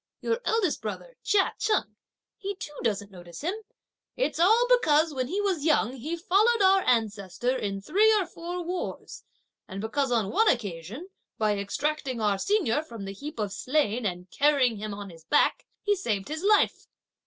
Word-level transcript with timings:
your 0.19 0.41
eldest 0.45 0.81
brother, 0.81 1.15
Chia 1.21 1.53
Cheng, 1.59 1.95
he 2.35 2.55
too 2.55 2.73
doesn't 2.81 3.11
notice 3.11 3.41
him. 3.41 3.53
It's 4.17 4.39
all 4.39 4.65
because 4.67 5.13
when 5.13 5.27
he 5.27 5.39
was 5.41 5.63
young 5.63 5.93
he 5.95 6.17
followed 6.17 6.59
our 6.63 6.81
ancestor 6.87 7.55
in 7.55 7.81
three 7.83 8.11
or 8.19 8.25
four 8.25 8.63
wars, 8.63 9.23
and 9.67 9.79
because 9.79 10.11
on 10.11 10.31
one 10.31 10.47
occasion, 10.47 11.09
by 11.37 11.55
extracting 11.55 12.19
our 12.19 12.39
senior 12.39 12.81
from 12.81 13.05
the 13.05 13.13
heap 13.13 13.37
of 13.37 13.53
slain 13.53 14.03
and 14.07 14.27
carrying 14.31 14.77
him 14.77 14.91
on 14.95 15.11
his 15.11 15.23
back, 15.23 15.67
he 15.83 15.95
saved 15.95 16.29
his 16.29 16.41
life. 16.41 16.87